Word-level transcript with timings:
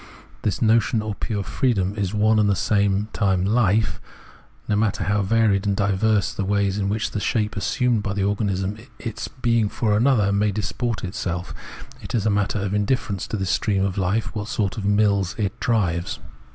This 0.41 0.63
notion 0.63 1.03
or 1.03 1.13
pure 1.13 1.43
freedom 1.43 1.93
is 1.95 2.11
one 2.11 2.39
and 2.39 2.49
the 2.49 2.55
same 2.55 3.07
hfe, 3.13 3.99
no 4.67 4.75
matter 4.75 5.03
how 5.03 5.21
varied 5.21 5.67
and 5.67 5.75
diverse 5.77 6.33
the 6.33 6.43
ways 6.43 6.79
in 6.79 6.89
which 6.89 7.11
the 7.11 7.19
shape 7.19 7.55
assumed 7.55 8.01
by 8.01 8.13
the 8.15 8.23
organism, 8.23 8.77
its" 8.97 9.27
being 9.43 9.69
for 9.69 9.95
another," 9.95 10.31
may 10.31 10.51
disport 10.51 11.03
itself; 11.03 11.53
it 12.01 12.15
is 12.15 12.25
a 12.25 12.31
matter 12.31 12.57
of 12.57 12.73
indifference 12.73 13.27
to 13.27 13.37
this 13.37 13.51
stream 13.51 13.85
of 13.85 13.97
hfe 13.97 14.23
what 14.33 14.47
sort 14.47 14.75
of 14.75 14.85
mills 14.85 15.35
it 15.37 15.59
drives. 15.59 16.17